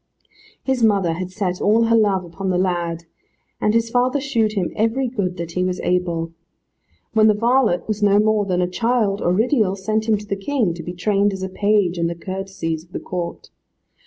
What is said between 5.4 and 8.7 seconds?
he was able. When the varlet was no more a